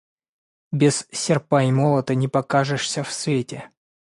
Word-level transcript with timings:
Без 0.71 1.05
серпа 1.11 1.61
и 1.63 1.71
молота 1.71 2.15
не 2.15 2.27
покажешься 2.27 3.03
в 3.03 3.13
свете! 3.13 3.69